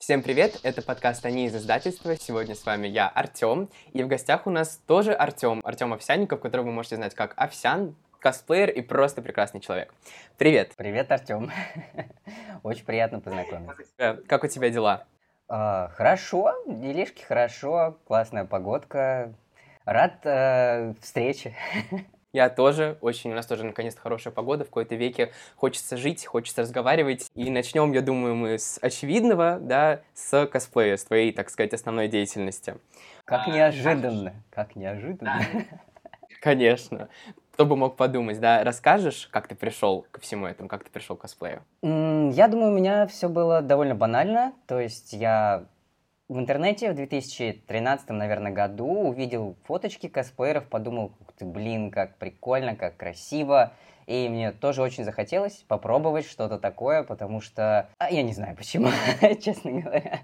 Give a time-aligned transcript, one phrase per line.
[0.00, 2.14] Всем привет, это подкаст «Они из издательства».
[2.16, 6.66] Сегодня с вами я, Артем, и в гостях у нас тоже Артем, Артем Овсянников, которого
[6.66, 9.92] вы можете знать как Овсян, косплеер и просто прекрасный человек.
[10.38, 10.72] Привет.
[10.76, 11.50] Привет, Артем.
[12.62, 14.22] Очень приятно познакомиться.
[14.28, 15.04] Как у тебя дела?
[15.48, 19.32] А, хорошо, делишки хорошо, классная погодка.
[19.84, 21.56] Рад э, встрече.
[22.36, 26.60] Я тоже, очень, у нас тоже наконец-то хорошая погода, в какой-то веке хочется жить, хочется
[26.60, 27.30] разговаривать.
[27.34, 32.08] И начнем, я думаю, мы с очевидного, да, с косплея, с твоей, так сказать, основной
[32.08, 32.76] деятельности.
[33.24, 35.40] Как неожиданно, как неожиданно.
[36.42, 37.08] Конечно.
[37.52, 38.62] Кто бы мог подумать, да?
[38.64, 41.62] Расскажешь, как ты пришел ко всему этому, как ты пришел к косплею?
[41.80, 44.52] Я думаю, у меня все было довольно банально.
[44.66, 45.64] То есть я
[46.28, 52.74] в интернете в 2013, наверное, году увидел фоточки косплееров, подумал, ух ты, блин, как прикольно,
[52.74, 53.72] как красиво.
[54.06, 57.88] И мне тоже очень захотелось попробовать что-то такое, потому что...
[57.98, 58.88] А, я не знаю почему,
[59.40, 60.20] честно говоря.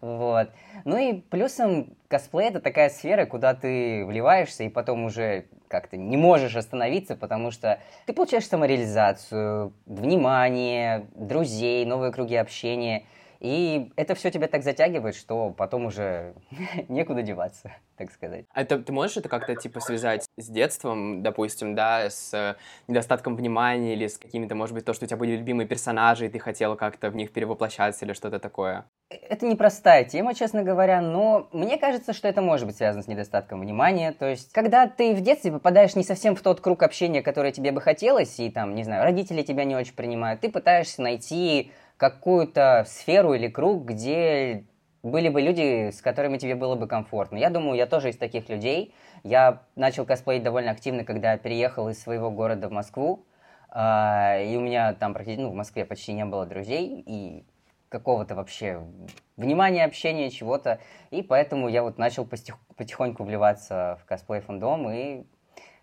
[0.00, 0.50] Вот.
[0.84, 6.16] Ну и плюсом косплей— это такая сфера, куда ты вливаешься и потом уже как-то не
[6.16, 13.04] можешь остановиться, потому что ты получаешь самореализацию, внимание, друзей, новые круги общения—
[13.40, 16.34] и это все тебя так затягивает, что потом уже
[16.88, 18.46] некуда деваться, так сказать.
[18.52, 22.56] А это, ты можешь это как-то типа связать с детством, допустим, да, с
[22.88, 26.28] недостатком внимания или с какими-то, может быть, то, что у тебя были любимые персонажи, и
[26.28, 28.86] ты хотела как-то в них перевоплощаться или что-то такое?
[29.10, 33.60] Это непростая тема, честно говоря, но мне кажется, что это может быть связано с недостатком
[33.60, 34.12] внимания.
[34.12, 37.70] То есть, когда ты в детстве попадаешь не совсем в тот круг общения, который тебе
[37.70, 41.70] бы хотелось, и там, не знаю, родители тебя не очень принимают, ты пытаешься найти
[42.10, 44.64] какую-то сферу или круг, где
[45.02, 47.38] были бы люди, с которыми тебе было бы комфортно.
[47.38, 48.94] Я думаю, я тоже из таких людей.
[49.22, 53.24] Я начал косплеить довольно активно, когда переехал из своего города в Москву.
[53.70, 57.44] А, и у меня там практически, ну, в Москве почти не было друзей и
[57.88, 58.82] какого-то вообще
[59.38, 60.80] внимания, общения, чего-то.
[61.10, 65.24] И поэтому я вот начал потихоньку вливаться в косплей фандом и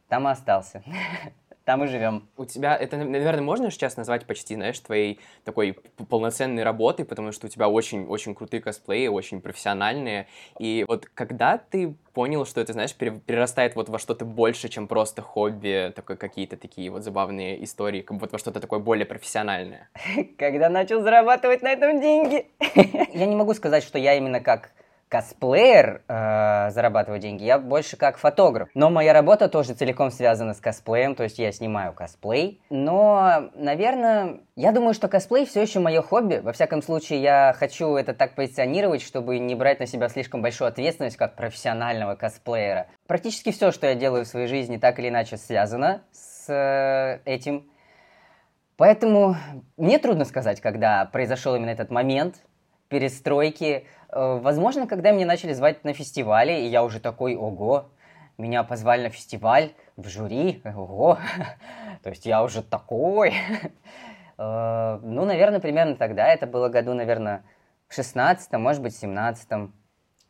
[0.07, 0.84] там и остался.
[1.72, 2.28] там и живем.
[2.36, 5.78] У тебя, это, наверное, можно сейчас назвать почти, знаешь, твоей такой
[6.09, 10.28] полноценной работой, потому что у тебя очень-очень крутые косплеи, очень профессиональные.
[10.59, 15.22] И вот когда ты понял, что это, знаешь, перерастает вот во что-то больше, чем просто
[15.22, 19.90] хобби, такой какие-то такие вот забавные истории, как вот во что-то такое более профессиональное?
[20.38, 22.48] Когда начал зарабатывать на этом деньги.
[23.14, 24.72] Я не могу сказать, что я именно как
[25.11, 28.69] косплеер э, зарабатываю деньги, я больше как фотограф.
[28.73, 32.61] Но моя работа тоже целиком связана с косплеем, то есть я снимаю косплей.
[32.69, 36.38] Но, наверное, я думаю, что косплей все еще мое хобби.
[36.41, 40.69] Во всяком случае, я хочу это так позиционировать, чтобы не брать на себя слишком большую
[40.69, 42.88] ответственность как профессионального косплеера.
[43.05, 47.69] Практически все, что я делаю в своей жизни, так или иначе связано с э, этим.
[48.78, 49.35] Поэтому
[49.75, 52.38] мне трудно сказать, когда произошел именно этот момент
[52.91, 57.90] перестройки, Э, возможно, когда меня начали звать на фестивали, и я уже такой, ого,
[58.38, 61.18] меня позвали на фестиваль в жюри, ого,
[62.03, 63.34] то есть я уже такой.
[64.38, 67.44] Э, ну, наверное, примерно тогда, это было году, наверное,
[67.88, 69.47] в 16 может быть, в 17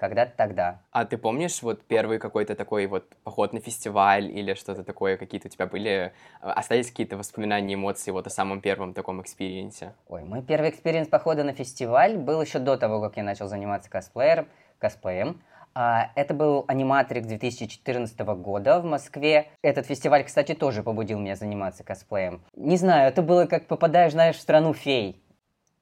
[0.01, 0.81] когда-то тогда.
[0.91, 5.47] А ты помнишь вот первый какой-то такой вот поход на фестиваль или что-то такое, какие-то
[5.47, 9.94] у тебя были, э, остались какие-то воспоминания, эмоции вот о самом первом таком experience е?
[10.09, 13.91] Ой, мой первый experience похода на фестиваль был еще до того, как я начал заниматься
[13.91, 14.47] косплеером,
[14.79, 15.44] косплеем.
[15.75, 19.50] А, это был аниматрикс 2014 года в Москве.
[19.61, 22.41] Этот фестиваль, кстати, тоже побудил меня заниматься косплеем.
[22.56, 25.22] Не знаю, это было как попадаешь, знаешь, в страну фей.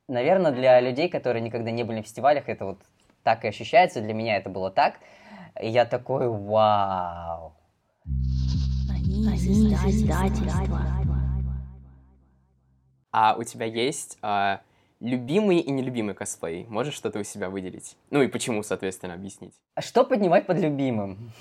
[0.09, 2.79] Наверное, для людей, которые никогда не были на фестивалях, это вот
[3.29, 4.01] так и ощущается.
[4.01, 4.95] Для меня это было так.
[5.62, 7.53] И я такой, вау.
[13.12, 14.62] А у тебя есть а,
[15.00, 16.66] любимый и нелюбимый косплей?
[16.69, 17.97] Можешь что-то у себя выделить?
[18.09, 19.53] Ну и почему, соответственно, объяснить?
[19.75, 21.31] А что поднимать под любимым?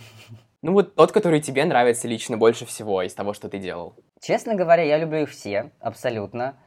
[0.60, 3.94] Ну вот тот, который тебе нравится лично больше всего из того, что ты делал.
[4.20, 6.58] Честно говоря, я люблю их все, абсолютно.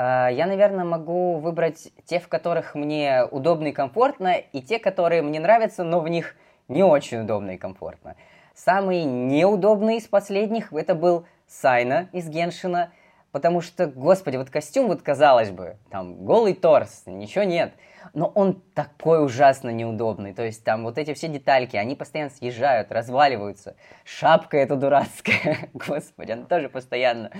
[0.00, 5.22] А, я, наверное, могу выбрать те, в которых мне удобно и комфортно, и те, которые
[5.22, 6.36] мне нравятся, но в них
[6.68, 8.14] не очень удобно и комфортно.
[8.54, 12.92] Самый неудобный из последних это был Сайна из Геншина,
[13.32, 17.72] потому что, господи, вот костюм, вот казалось бы, там голый торс, ничего нет–
[18.14, 20.34] но он такой ужасно неудобный.
[20.34, 23.76] То есть там вот эти все детальки, они постоянно съезжают, разваливаются.
[24.04, 27.30] Шапка эта дурацкая, господи, она тоже постоянно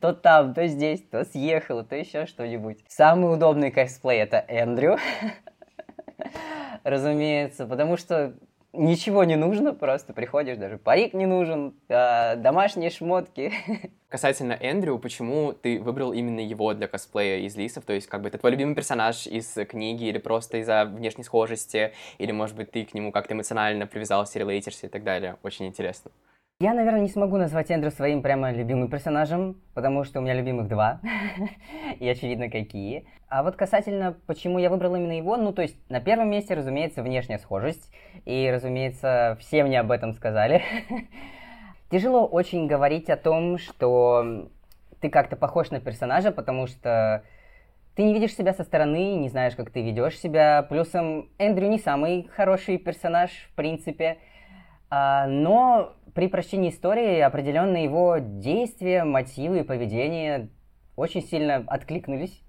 [0.00, 2.84] то там, то здесь, то съехала, то еще что-нибудь.
[2.88, 4.98] Самый удобный косплей это Эндрю,
[6.84, 8.34] разумеется, потому что
[8.72, 13.52] Ничего не нужно, просто приходишь, даже парик не нужен, а, домашние шмотки.
[14.08, 17.84] Касательно Эндрю, почему ты выбрал именно его для косплея из Лисов?
[17.84, 21.92] То есть, как бы, это твой любимый персонаж из книги, или просто из-за внешней схожести,
[22.18, 25.36] или, может быть, ты к нему как-то эмоционально привязался, релейтишься и так далее?
[25.42, 26.10] Очень интересно.
[26.58, 30.68] Я, наверное, не смогу назвать Эндрю своим прямо любимым персонажем, потому что у меня любимых
[30.68, 31.00] два,
[32.00, 33.04] и очевидно какие.
[33.28, 37.02] А вот касательно, почему я выбрал именно его, ну, то есть, на первом месте, разумеется,
[37.02, 37.92] внешняя схожесть,
[38.24, 40.62] и, разумеется, все мне об этом сказали.
[41.90, 44.48] Тяжело очень говорить о том, что
[45.02, 47.22] ты как-то похож на персонажа, потому что
[47.96, 50.62] ты не видишь себя со стороны, не знаешь, как ты ведешь себя.
[50.62, 54.16] Плюсом Эндрю не самый хороший персонаж, в принципе.
[54.90, 60.48] А, но при прочтении истории определенно его действия, мотивы и поведение
[60.96, 62.42] очень сильно откликнулись.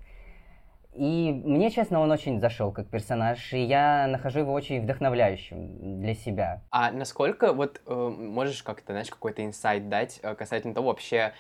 [0.94, 6.16] И мне, честно, он очень зашел как персонаж, и я нахожу его очень вдохновляющим для
[6.16, 6.64] себя.
[6.72, 11.34] А насколько, вот, э, можешь как-то, знаешь, какой-то инсайт дать э, касательно того вообще,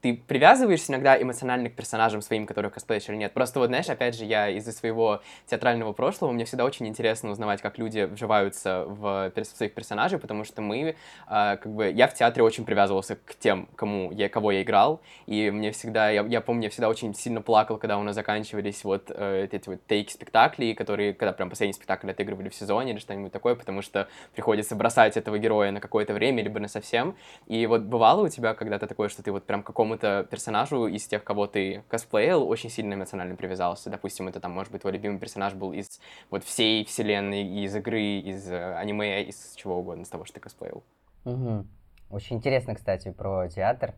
[0.00, 3.32] ты привязываешься иногда эмоционально к персонажам своим, которых косплеишь или нет.
[3.32, 7.62] Просто вот, знаешь, опять же, я из-за своего театрального прошлого, мне всегда очень интересно узнавать,
[7.62, 10.94] как люди вживаются в, в своих персонажей, потому что мы, э,
[11.28, 15.50] как бы, я в театре очень привязывался к тем, кому я, кого я играл, и
[15.50, 19.10] мне всегда, я, я помню, я всегда очень сильно плакал, когда у нас заканчивались вот
[19.10, 23.54] э, эти вот тейк-спектакли, которые, когда прям последний спектакль отыгрывали в сезоне или что-нибудь такое,
[23.54, 27.16] потому что приходится бросать этого героя на какое-то время, либо на совсем.
[27.46, 31.06] И вот бывало у тебя когда-то такое, что ты вот прям какому какому-то персонажу из
[31.06, 33.88] тех, кого ты косплеил, очень сильно эмоционально привязался.
[33.88, 36.00] Допустим, это там, может быть, твой любимый персонаж был из
[36.30, 40.40] вот всей вселенной, из игры, из э, аниме, из чего угодно, из того, что ты
[40.40, 40.82] косплеил.
[41.24, 41.66] Угу.
[42.10, 43.94] Очень интересно, кстати, про театр.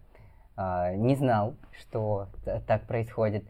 [0.57, 2.29] А, не знал, что
[2.67, 3.45] так происходит.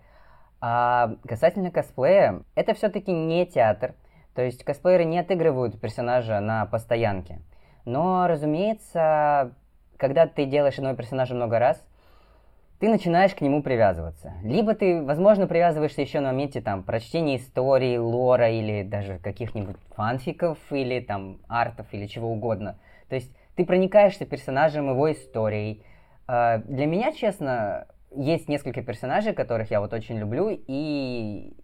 [0.60, 3.94] А касательно косплея, это все-таки не театр.
[4.34, 7.40] То есть косплееры не отыгрывают персонажа на постоянке.
[7.84, 9.54] Но, разумеется,
[9.96, 11.84] когда ты делаешь одного персонажа много раз,
[12.80, 14.34] ты начинаешь к нему привязываться.
[14.42, 20.58] Либо ты, возможно, привязываешься еще на моменте там прочтения истории, лора или даже каких-нибудь фанфиков
[20.70, 22.78] или там артов или чего угодно.
[23.08, 25.82] То есть ты проникаешься персонажем, его историей.
[26.28, 31.54] А, для меня, честно, есть несколько персонажей, которых я вот очень люблю, и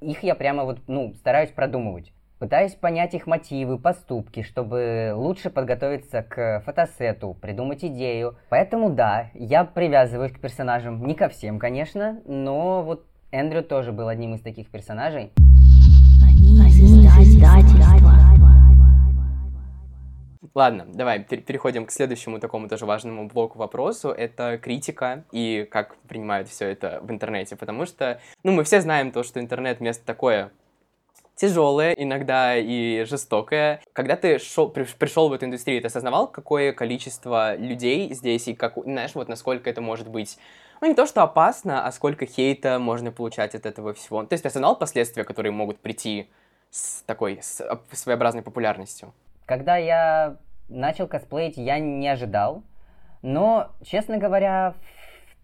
[0.00, 2.12] их я прямо вот, ну, стараюсь продумывать.
[2.38, 8.36] Пытаюсь понять их мотивы, поступки, чтобы лучше подготовиться к фотосету, придумать идею.
[8.50, 11.02] Поэтому да, я привязываюсь к персонажам.
[11.06, 15.32] Не ко всем, конечно, но вот Эндрю тоже был одним из таких персонажей.
[20.54, 24.10] Ладно, давай переходим к следующему такому тоже важному блоку вопросу.
[24.10, 27.56] Это критика и как принимают все это в интернете.
[27.56, 30.50] Потому что, ну, мы все знаем то, что интернет место такое
[31.36, 33.80] тяжелая, иногда и жестокая.
[33.92, 38.74] Когда ты шел, пришел в эту индустрию, ты осознавал, какое количество людей здесь и как,
[38.82, 40.38] знаешь, вот насколько это может быть
[40.80, 44.22] ну, не то, что опасно, а сколько хейта можно получать от этого всего.
[44.24, 46.28] То есть ты осознал последствия, которые могут прийти
[46.70, 47.62] с такой с
[47.92, 49.12] своеобразной популярностью?
[49.46, 50.36] Когда я
[50.68, 52.62] начал косплеить, я не ожидал.
[53.22, 54.74] Но, честно говоря,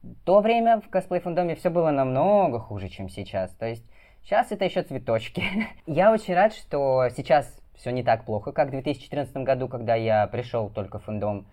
[0.02, 3.50] в то время в косплей-фандоме все было намного хуже, чем сейчас.
[3.52, 3.84] То есть
[4.24, 5.42] Сейчас это еще цветочки.
[5.86, 10.26] я очень рад, что сейчас все не так плохо, как в 2014 году, когда я
[10.28, 11.46] пришел только в фэндом.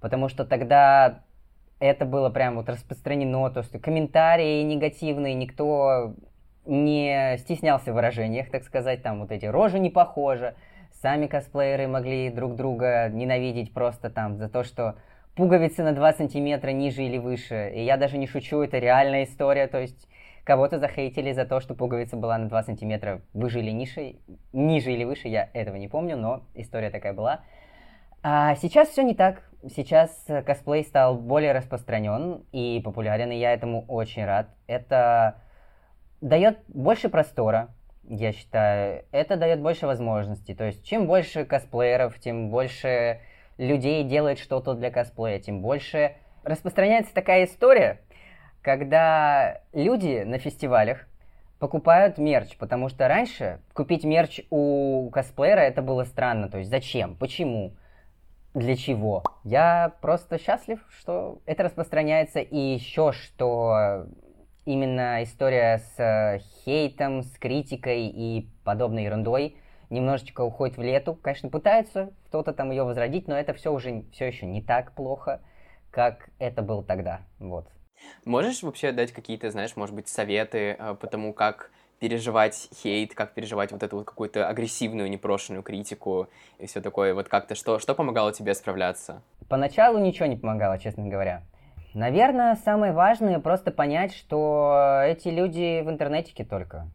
[0.00, 1.24] Потому что тогда
[1.78, 6.14] это было прям вот распространено, то, что комментарии негативные, никто
[6.64, 10.54] не стеснялся в выражениях, так сказать, там вот эти рожи не похожи.
[11.02, 14.96] Сами косплееры могли друг друга ненавидеть просто там за то, что
[15.34, 17.70] пуговицы на 2 сантиметра ниже или выше.
[17.74, 20.08] И я даже не шучу, это реальная история, то есть
[20.46, 24.14] Кого-то захейтили за то, что пуговица была на 2 сантиметра выше или ниже,
[24.52, 27.40] ниже или выше, я этого не помню, но история такая была.
[28.22, 29.42] А сейчас все не так.
[29.74, 34.46] Сейчас косплей стал более распространен и популярен, и я этому очень рад.
[34.68, 35.42] Это
[36.20, 37.74] дает больше простора,
[38.04, 39.04] я считаю.
[39.10, 40.54] Это дает больше возможностей.
[40.54, 43.18] То есть, чем больше косплееров, тем больше
[43.58, 48.00] людей делает что-то для косплея, тем больше распространяется такая история,
[48.66, 51.06] когда люди на фестивалях
[51.60, 56.48] покупают мерч, потому что раньше купить мерч у косплеера это было странно.
[56.48, 57.14] То есть зачем?
[57.14, 57.76] Почему?
[58.54, 59.22] Для чего?
[59.44, 62.40] Я просто счастлив, что это распространяется.
[62.40, 64.08] И еще что
[64.64, 69.58] именно история с э, хейтом, с критикой и подобной ерундой
[69.90, 71.14] немножечко уходит в лету.
[71.14, 75.40] Конечно, пытаются кто-то там ее возродить, но это все уже все еще не так плохо,
[75.92, 77.20] как это было тогда.
[77.38, 77.68] Вот.
[78.24, 83.32] Можешь вообще дать какие-то, знаешь, может быть, советы э, по тому, как переживать хейт, как
[83.32, 87.14] переживать вот эту вот какую-то агрессивную, непрошенную критику и все такое.
[87.14, 89.22] Вот как-то что, что помогало тебе справляться?
[89.48, 91.42] Поначалу ничего не помогало, честно говоря.
[91.94, 96.88] Наверное, самое важное просто понять, что эти люди в интернетике только.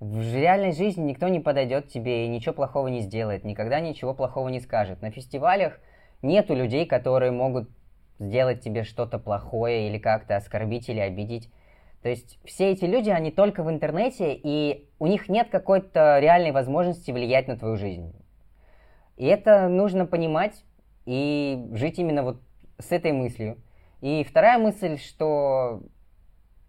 [0.00, 4.48] В реальной жизни никто не подойдет тебе и ничего плохого не сделает, никогда ничего плохого
[4.48, 5.02] не скажет.
[5.02, 5.80] На фестивалях
[6.20, 7.70] нету людей, которые могут
[8.18, 11.50] сделать тебе что-то плохое или как-то оскорбить или обидеть.
[12.02, 16.52] То есть все эти люди, они только в интернете, и у них нет какой-то реальной
[16.52, 18.14] возможности влиять на твою жизнь.
[19.16, 20.64] И это нужно понимать
[21.06, 22.40] и жить именно вот
[22.78, 23.58] с этой мыслью.
[24.00, 25.82] И вторая мысль, что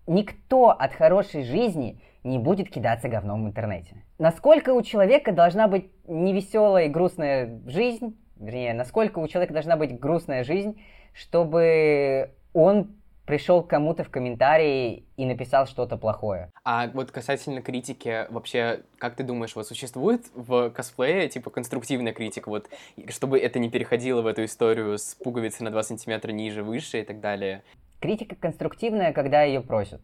[0.08, 4.04] никто от хорошей жизни не будет кидаться говном в интернете.
[4.18, 10.00] Насколько у человека должна быть невеселая и грустная жизнь, вернее, насколько у человека должна быть
[10.00, 10.82] грустная жизнь,
[11.14, 16.50] чтобы он пришел к кому-то в комментарии и написал что-то плохое.
[16.64, 22.50] А вот касательно критики, вообще, как ты думаешь, вот существует в косплее, типа, конструктивная критика,
[22.50, 22.70] вот,
[23.10, 27.04] чтобы это не переходило в эту историю с пуговицей на 2 сантиметра ниже, выше и
[27.04, 27.62] так далее?
[28.00, 30.02] Критика конструктивная, когда ее просят.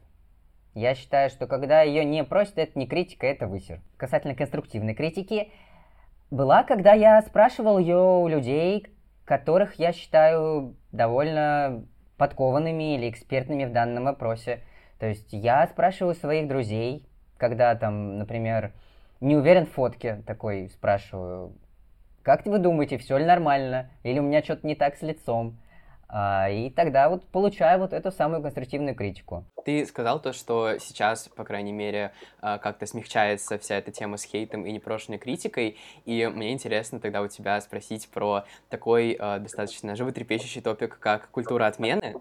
[0.76, 3.82] Я считаю, что когда ее не просят, это не критика, это высер.
[3.98, 5.50] Касательно конструктивной критики,
[6.32, 8.88] была, когда я спрашивал ее у людей,
[9.26, 11.86] которых я считаю довольно
[12.18, 14.62] подкованными или экспертными в данном вопросе.
[15.00, 17.06] То есть я спрашиваю своих друзей,
[17.38, 18.74] когда там, например,
[19.20, 21.54] не уверен в фотке, такой спрашиваю,
[22.26, 23.90] как вы думаете, все ли нормально?
[24.04, 25.60] Или у меня что-то не так с лицом?
[26.08, 29.46] А, и тогда вот получаю вот эту самую конструктивную критику.
[29.66, 34.24] Ты сказал то, что сейчас, по крайней мере, а, как-то смягчается вся эта тема с
[34.24, 39.96] хейтом и непрошенной критикой, и мне интересно тогда у тебя спросить про такой а, достаточно
[39.96, 42.16] животрепещущий топик, как культура отмены,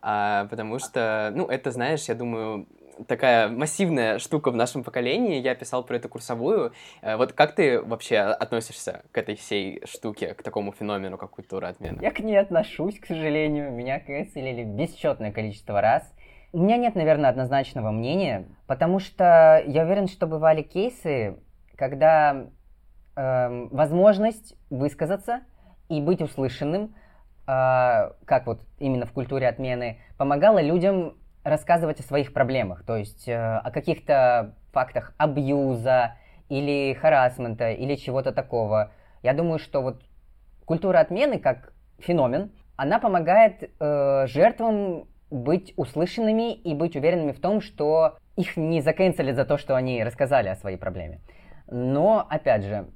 [0.00, 2.66] потому что, ну, это, знаешь, я думаю,
[3.06, 5.40] такая массивная штука в нашем поколении.
[5.40, 6.72] Я писал про эту курсовую.
[7.02, 11.68] Э, вот как ты вообще относишься к этой всей штуке, к такому феномену, как культура
[11.68, 11.98] отмены?
[12.02, 13.72] Я к ней отношусь, к сожалению.
[13.72, 16.10] Меня канцелили бесчетное количество раз.
[16.52, 21.38] У меня нет, наверное, однозначного мнения, потому что я уверен, что бывали кейсы,
[21.76, 22.46] когда
[23.16, 25.42] э, возможность высказаться
[25.88, 26.94] и быть услышанным,
[27.46, 33.28] э, как вот именно в культуре отмены, помогала людям рассказывать о своих проблемах, то есть
[33.28, 36.16] э, о каких-то фактах абьюза
[36.48, 38.92] или харасмента или чего-то такого.
[39.22, 40.02] Я думаю, что вот
[40.64, 47.60] культура отмены как феномен, она помогает э, жертвам быть услышанными и быть уверенными в том,
[47.60, 51.20] что их не заканцелят за то, что они рассказали о своей проблеме.
[51.70, 52.88] Но, опять же,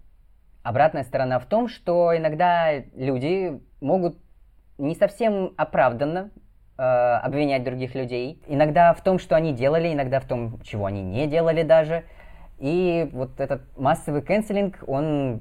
[0.63, 4.19] обратная сторона в том, что иногда люди могут
[4.79, 6.31] не совсем оправданно
[6.77, 8.43] обвинять других людей.
[8.47, 12.05] Иногда в том, что они делали, иногда в том, чего они не делали даже.
[12.59, 15.41] И вот этот массовый канцелинг, он,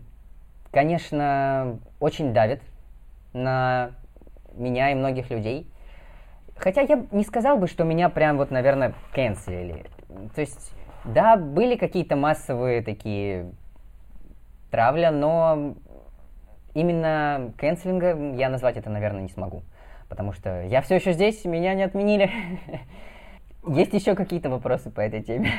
[0.72, 2.62] конечно, очень давит
[3.34, 3.92] на
[4.54, 5.68] меня и многих людей.
[6.56, 9.86] Хотя я не сказал бы, что меня прям вот, наверное, канцелили.
[10.36, 10.72] То есть,
[11.04, 13.50] да, были какие-то массовые такие
[14.70, 15.74] травля, но
[16.75, 19.63] именно канцелинга я назвать это, наверное, не смогу
[20.13, 22.29] потому что я все еще здесь, меня не отменили.
[23.67, 25.50] Есть еще какие-то вопросы по этой теме?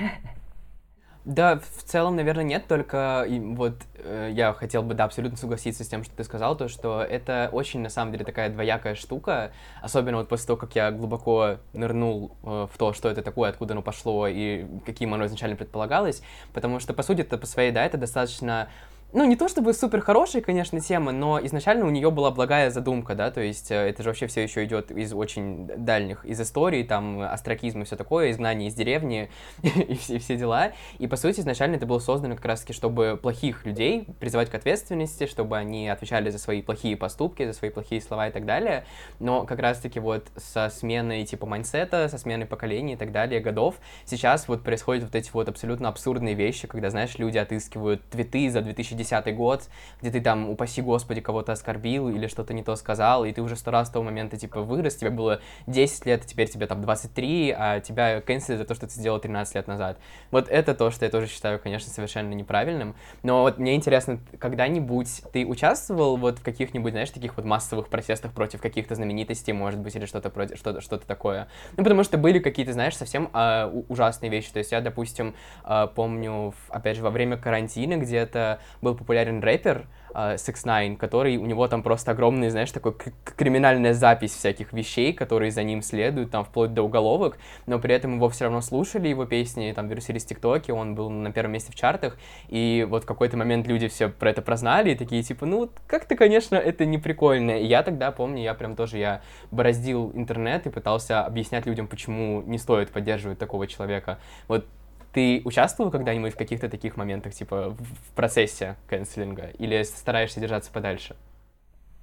[1.25, 5.89] Да, в целом, наверное, нет, только вот э, я хотел бы, да, абсолютно согласиться с
[5.89, 9.51] тем, что ты сказал, то, что это очень, на самом деле, такая двоякая штука,
[9.83, 13.73] особенно вот после того, как я глубоко нырнул э, в то, что это такое, откуда
[13.73, 17.85] оно пошло и каким оно изначально предполагалось, потому что, по сути, это по своей, да,
[17.85, 18.69] это достаточно
[19.15, 23.15] ну, не то чтобы супер хорошая, конечно, тема, но изначально у нее была благая задумка,
[23.15, 26.83] да, то есть э, это же вообще все еще идет из очень дальних, из истории,
[26.83, 29.31] там, астракизм и все такое, изгнание из деревни
[29.63, 30.73] и все, все дела.
[30.99, 35.29] И, по сути, изначально это было создано как раз-таки, чтобы плохих людей призывать к ответственности,
[35.29, 38.85] чтобы они отвечали за свои плохие поступки, за свои плохие слова и так далее.
[39.21, 43.77] Но как раз-таки вот со сменой типа майнсета, со сменой поколений и так далее, годов,
[44.07, 48.61] сейчас вот происходят вот эти вот абсолютно абсурдные вещи, когда, знаешь, люди отыскивают твиты за
[48.61, 49.69] 2010 2010 год,
[50.01, 53.57] где ты там, упаси господи, кого-то оскорбил или что-то не то сказал, и ты уже
[53.57, 56.83] сто раз с того момента, типа, вырос, тебе было 10 лет, а теперь тебе там
[56.83, 59.99] 23, а тебя канцелят за то, что ты сделал 13 лет назад.
[60.31, 62.95] Вот это то, что я тоже считаю, конечно, совершенно неправильным.
[63.23, 68.33] Но вот мне интересно, когда-нибудь ты участвовал вот в каких-нибудь, знаешь, таких вот массовых протестах
[68.33, 71.49] против каких-то знаменитостей, может быть, или что-то против, что-то, что-то такое?
[71.77, 74.53] Ну, потому что были какие-то, знаешь, совсем э, ужасные вещи.
[74.53, 75.35] То есть я, допустим,
[75.65, 80.97] э, помню, опять же, во время карантина где-то был был популярен рэпер, uh, 6 ix
[80.97, 82.95] который, у него там просто огромный, знаешь, такой
[83.37, 88.17] криминальная запись всяких вещей, которые за ним следуют, там, вплоть до уголовок, но при этом
[88.17, 91.73] его все равно слушали, его песни, там, вирусились в ТикТоке, он был на первом месте
[91.73, 92.17] в чартах,
[92.49, 96.17] и вот в какой-то момент люди все про это прознали, и такие, типа, ну, как-то,
[96.17, 97.59] конечно, это не прикольно.
[97.59, 102.43] И я тогда, помню, я прям тоже, я бороздил интернет и пытался объяснять людям, почему
[102.43, 104.19] не стоит поддерживать такого человека.
[104.49, 104.67] Вот
[105.15, 111.17] ты участвовал когда-нибудь в каких-то таких моментах, типа в процессе канцелинга, или стараешься держаться подальше?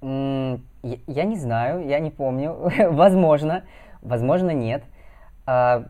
[0.02, 2.56] я, не знаю, я не помню.
[2.90, 3.62] возможно,
[4.00, 4.82] возможно, нет.
[5.46, 5.84] А,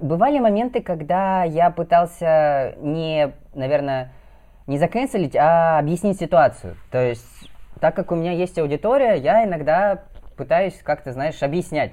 [0.00, 4.12] бывали моменты, когда я пытался не, наверное,
[4.66, 6.74] не заканцелить, а объяснить ситуацию.
[6.90, 7.50] То есть,
[7.80, 10.04] так как у меня есть аудитория, я иногда
[10.36, 11.92] пытаюсь как-то, знаешь, объяснять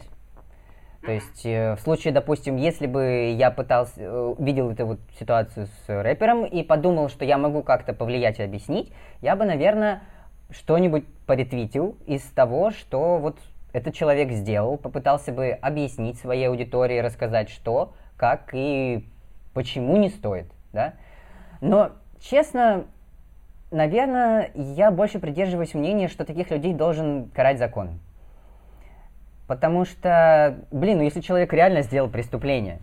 [1.08, 5.68] то есть э, в случае, допустим, если бы я пытался, э, видел эту вот ситуацию
[5.68, 10.02] с рэпером и подумал, что я могу как-то повлиять и объяснить, я бы, наверное,
[10.50, 13.38] что-нибудь поретвитил из того, что вот
[13.72, 19.08] этот человек сделал, попытался бы объяснить своей аудитории, рассказать, что, как и
[19.54, 20.96] почему не стоит, да.
[21.62, 22.84] Но, честно,
[23.72, 28.02] наверное, я больше придерживаюсь мнения, что таких людей должен карать закон.
[29.48, 32.80] Потому что, блин, ну если человек реально сделал преступление,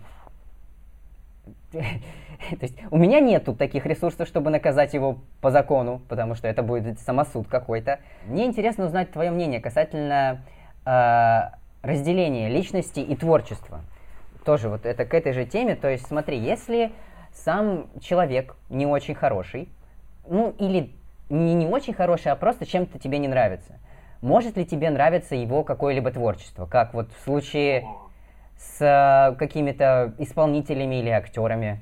[1.71, 6.63] то есть у меня нету таких ресурсов, чтобы наказать его по закону, потому что это
[6.63, 7.99] будет самосуд какой-то.
[8.25, 10.41] Мне интересно узнать твое мнение касательно
[10.85, 11.41] э,
[11.83, 13.81] разделения личности и творчества.
[14.43, 15.75] Тоже вот это к этой же теме.
[15.75, 16.91] То есть смотри, если
[17.31, 19.69] сам человек не очень хороший,
[20.27, 20.91] ну или
[21.29, 23.79] не не очень хороший, а просто чем-то тебе не нравится,
[24.25, 27.85] может ли тебе нравиться его какое-либо творчество, как вот в случае
[28.57, 31.81] с э, какими-то исполнителями или актерами?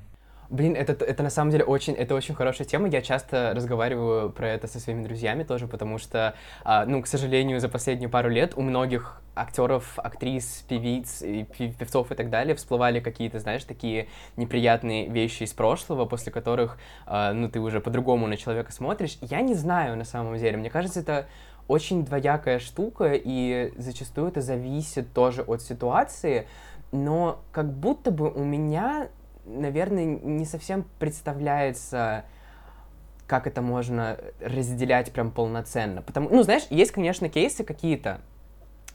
[0.49, 2.87] Блин, это, это на самом деле очень, это очень хорошая тема.
[2.87, 7.59] Я часто разговариваю про это со своими друзьями тоже, потому что, а, ну, к сожалению,
[7.59, 12.99] за последнюю пару лет у многих актеров, актрис, певиц, и певцов и так далее всплывали
[12.99, 18.37] какие-то, знаешь, такие неприятные вещи из прошлого, после которых, а, ну, ты уже по-другому на
[18.37, 19.17] человека смотришь.
[19.21, 20.57] Я не знаю на самом деле.
[20.57, 21.25] Мне кажется, это
[21.67, 26.47] очень двоякая штука, и зачастую это зависит тоже от ситуации,
[26.91, 29.09] но как будто бы у меня,
[29.45, 32.25] наверное, не совсем представляется,
[33.27, 36.01] как это можно разделять прям полноценно.
[36.01, 38.21] Потому, ну, знаешь, есть, конечно, кейсы какие-то,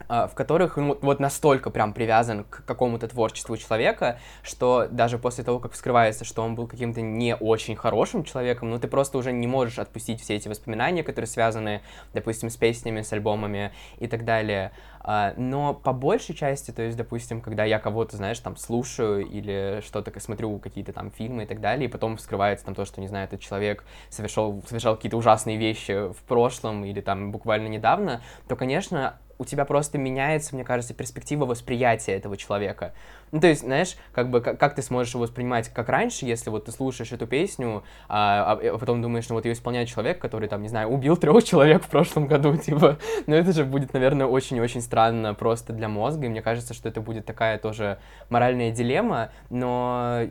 [0.08, 5.58] в которых ну, вот настолько прям привязан к какому-то творчеству человека, что даже после того,
[5.58, 9.46] как вскрывается, что он был каким-то не очень хорошим человеком, ну ты просто уже не
[9.46, 11.82] можешь отпустить все эти воспоминания, которые связаны,
[12.14, 14.72] допустим, с песнями, с альбомами и так далее.
[15.00, 19.80] А, но по большей части, то есть, допустим, когда я кого-то, знаешь, там слушаю или
[19.84, 23.08] что-то смотрю, какие-то там фильмы и так далее, и потом вскрывается там то, что, не
[23.08, 28.56] знаю, этот человек совершал, совершал какие-то ужасные вещи в прошлом или там буквально недавно, то,
[28.56, 32.92] конечно, у тебя просто меняется, мне кажется, перспектива восприятия этого человека.
[33.31, 36.51] Ну, то есть, знаешь, как бы, как, как ты сможешь его воспринимать как раньше, если
[36.51, 40.18] вот ты слушаешь эту песню, а, а, а потом думаешь, ну, вот ее исполняет человек,
[40.18, 43.92] который, там, не знаю, убил трех человек в прошлом году, типа, ну, это же будет,
[43.92, 47.98] наверное, очень-очень странно просто для мозга, и мне кажется, что это будет такая тоже
[48.31, 50.22] моральная дилемма, но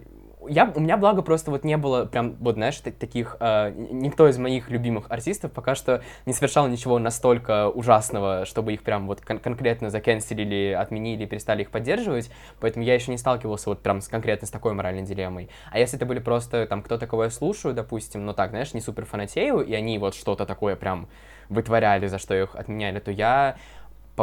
[0.48, 4.38] я, у меня, благо, просто вот не было прям, вот, знаешь, таких, э, никто из
[4.38, 9.40] моих любимых артистов пока что не совершал ничего настолько ужасного, чтобы их прям вот кон-
[9.40, 14.48] конкретно заканцелили, отменили, перестали их поддерживать, поэтому я еще не сталкивался вот прям с, конкретно
[14.48, 15.50] с такой моральной дилеммой.
[15.72, 18.82] А если это были просто там кто-то, кого я слушаю, допустим, ну так, знаешь, не
[18.82, 21.08] супер фанатею, и они вот что-то такое прям
[21.50, 23.58] вытворяли, за что их отменяли, то я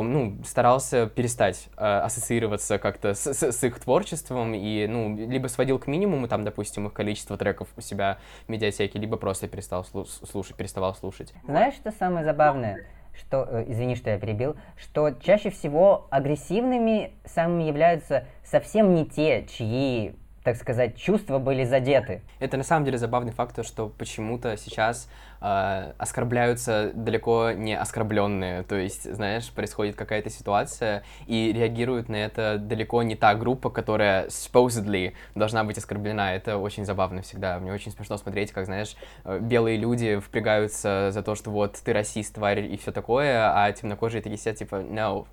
[0.03, 5.79] ну, старался перестать э, ассоциироваться как-то с, с, с их творчеством и, ну, либо сводил
[5.79, 10.57] к минимуму, там, допустим, их количество треков у себя в медиатеке, либо просто перестал слушать,
[10.57, 11.33] переставал слушать.
[11.45, 12.87] Знаешь, что самое забавное?
[13.17, 19.47] Что, э, извини, что я перебил, что чаще всего агрессивными самыми являются совсем не те,
[19.47, 22.21] чьи так сказать, чувства были задеты.
[22.39, 25.09] Это на самом деле забавный факт, что почему-то сейчас
[25.41, 28.63] э, оскорбляются далеко не оскорбленные.
[28.63, 34.27] То есть, знаешь, происходит какая-то ситуация, и реагирует на это далеко не та группа, которая
[34.27, 36.35] supposedly должна быть оскорблена.
[36.35, 37.59] Это очень забавно всегда.
[37.59, 41.95] Мне очень смешно смотреть, как, знаешь, э, белые люди впрягаются за то, что вот ты
[41.95, 45.27] расист, тварь и все такое, а темнокожие такие сидят типа, no,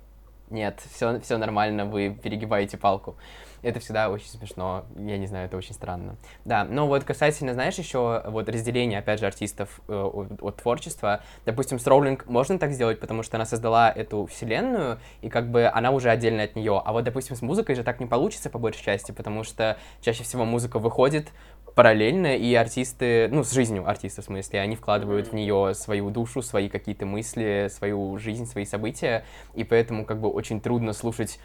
[0.52, 3.16] нет, все, все нормально, вы перегибаете палку.
[3.62, 6.16] Это всегда очень смешно, я не знаю, это очень странно.
[6.44, 11.20] Да, но вот касательно, знаешь, еще вот разделения, опять же, артистов э, от, от творчества,
[11.46, 15.66] допустим, с Роулинг можно так сделать, потому что она создала эту вселенную, и как бы
[15.72, 16.82] она уже отдельно от нее.
[16.84, 20.24] А вот, допустим, с музыкой же так не получится по большей части, потому что чаще
[20.24, 21.28] всего музыка выходит,
[21.74, 26.42] параллельно, и артисты, ну, с жизнью артиста, в смысле, они вкладывают в нее свою душу,
[26.42, 31.38] свои какие-то мысли, свою жизнь, свои события, и поэтому как бы очень трудно слушать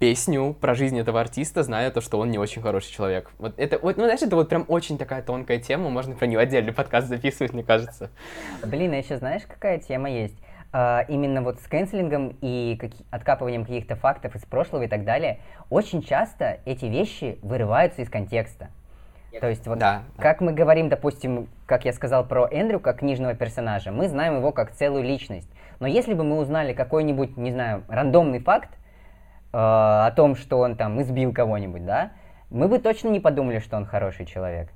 [0.00, 3.30] песню про жизнь этого артиста, зная то, что он не очень хороший человек.
[3.38, 6.40] Вот это, вот, ну, знаешь, это вот прям очень такая тонкая тема, можно про нее
[6.40, 8.10] отдельный подкаст записывать, мне кажется.
[8.64, 10.36] Блин, а еще знаешь, какая тема есть?
[10.72, 12.92] Uh, именно вот с кэнселингом и как...
[13.10, 18.68] откапыванием каких-то фактов из прошлого и так далее, очень часто эти вещи вырываются из контекста.
[19.40, 20.44] То есть вот да, как да.
[20.44, 24.70] мы говорим, допустим, как я сказал про Эндрю, как книжного персонажа, мы знаем его как
[24.72, 25.50] целую личность.
[25.80, 28.70] Но если бы мы узнали какой-нибудь, не знаю, рандомный факт,
[29.52, 32.12] о том, что он там избил кого-нибудь, да,
[32.50, 34.70] мы бы точно не подумали, что он хороший человек.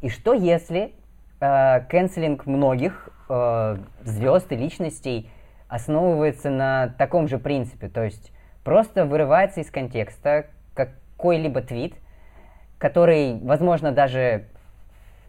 [0.00, 0.92] И что если
[1.40, 5.30] э, канцелинг многих э, звезд и личностей
[5.68, 8.32] основывается на таком же принципе, то есть
[8.64, 11.94] просто вырывается из контекста какой-либо твит,
[12.78, 14.46] который, возможно, даже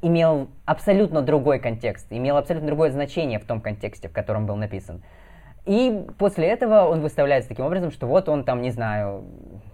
[0.01, 5.03] имел абсолютно другой контекст, имел абсолютно другое значение в том контексте, в котором был написан.
[5.65, 9.23] И после этого он выставляется таким образом, что вот он там, не знаю,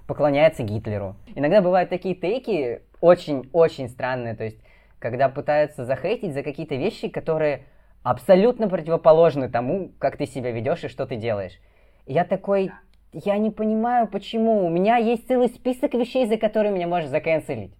[0.07, 1.15] поклоняется Гитлеру.
[1.35, 4.59] Иногда бывают такие тейки очень-очень странные, то есть
[4.99, 7.65] когда пытаются захейтить за какие-то вещи, которые
[8.03, 11.59] абсолютно противоположны тому, как ты себя ведешь и что ты делаешь.
[12.05, 12.71] И я такой,
[13.13, 14.65] я не понимаю, почему.
[14.65, 17.73] У меня есть целый список вещей, за которые меня можешь заканцелить.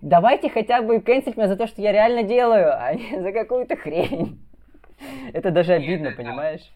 [0.00, 3.76] Давайте хотя бы канцелить меня за то, что я реально делаю, а не за какую-то
[3.76, 4.47] хрень.
[5.32, 6.72] Это даже обидно, понимаешь?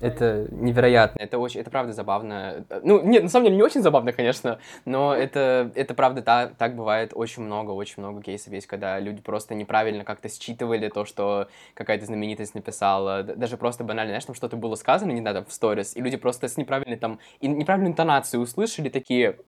[0.00, 2.64] Это невероятно, это очень, это правда забавно.
[2.82, 6.74] Ну, нет, на самом деле не очень забавно, конечно, но это, это правда так, так
[6.74, 11.46] бывает очень много, очень много кейсов есть, когда люди просто неправильно как-то считывали то, что
[11.74, 15.96] какая-то знаменитость написала, даже просто банально, знаешь, там что-то было сказано, не надо, в сторис,
[15.96, 19.38] и люди просто с неправильной там, неправильной интонацией услышали такие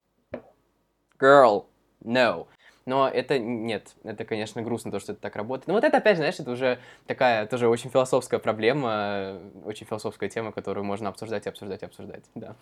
[1.19, 1.65] girl,
[2.05, 2.47] no.
[2.87, 5.69] Но это нет, это, конечно, грустно, то, что это так работает.
[5.69, 10.29] Но вот это, опять же, знаешь, это уже такая тоже очень философская проблема, очень философская
[10.29, 12.57] тема, которую можно обсуждать и обсуждать и обсуждать, да.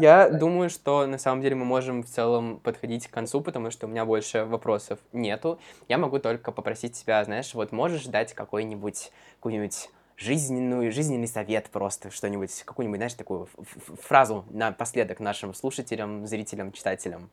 [0.00, 3.86] Я думаю, что на самом деле мы можем в целом подходить к концу, потому что
[3.86, 5.58] у меня больше вопросов нету.
[5.88, 9.90] Я могу только попросить тебя, знаешь, вот можешь дать какой-нибудь, какую-нибудь
[10.22, 13.48] жизненную, жизненный совет просто, что-нибудь, какую-нибудь, знаешь, такую
[14.00, 17.30] фразу напоследок нашим слушателям, зрителям, читателям?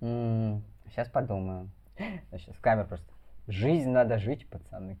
[0.00, 1.70] Mm, сейчас подумаю.
[2.32, 3.06] Сейчас камера просто.
[3.46, 4.98] Жизнь надо жить, пацаны.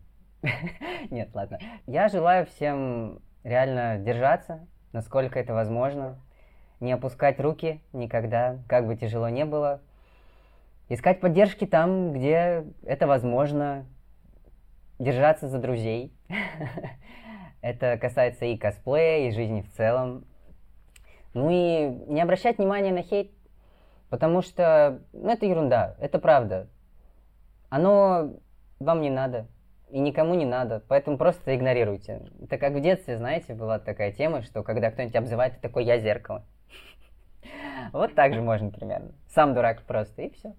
[1.10, 1.58] Нет, ладно.
[1.86, 6.20] Я желаю всем реально держаться, насколько это возможно.
[6.80, 9.80] Не опускать руки никогда, как бы тяжело не было.
[10.88, 13.86] Искать поддержки там, где это возможно,
[14.98, 16.12] держаться за друзей.
[17.60, 20.24] Это касается и косплея, и жизни в целом.
[21.34, 23.30] Ну и не обращать внимания на хейт,
[24.08, 26.68] потому что ну, это ерунда, это правда.
[27.68, 28.36] Оно
[28.78, 29.46] вам не надо,
[29.90, 32.22] и никому не надо, поэтому просто игнорируйте.
[32.42, 35.98] Это как в детстве, знаете, была такая тема, что когда кто-нибудь обзывает, ты такой «я
[35.98, 36.44] зеркало».
[37.92, 39.12] Вот так же можно примерно.
[39.28, 40.54] Сам дурак просто, и все.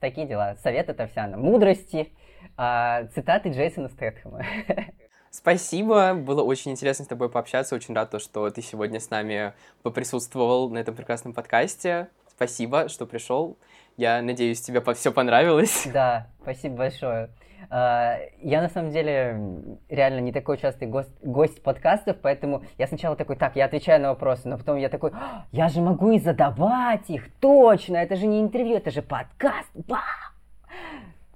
[0.00, 0.54] Такие дела.
[0.56, 2.12] Совет это вся на мудрости,
[2.56, 4.42] а, цитаты Джейсона Стэтхэма.
[5.30, 9.52] Спасибо, было очень интересно с тобой пообщаться, очень рад, то, что ты сегодня с нами
[9.82, 12.08] поприсутствовал на этом прекрасном подкасте.
[12.28, 13.58] Спасибо, что пришел.
[13.96, 15.88] Я надеюсь, тебе все понравилось.
[15.92, 17.30] Да, спасибо большое.
[17.70, 19.40] А, я на самом деле
[19.88, 24.10] реально не такой частый гость, гость подкастов, поэтому я сначала такой, так, я отвечаю на
[24.10, 28.26] вопросы, но потом я такой, «А, я же могу и задавать их, точно, это же
[28.26, 30.02] не интервью, это же подкаст, ба!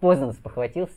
[0.01, 0.95] Поздно спохватился.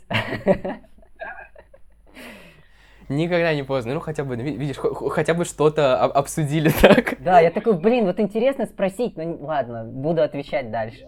[3.11, 3.93] Никогда не поздно.
[3.93, 7.21] Ну, хотя бы, видишь, хотя бы что-то обсудили так.
[7.21, 11.05] Да, я такой, блин, вот интересно спросить, но ладно, буду отвечать дальше.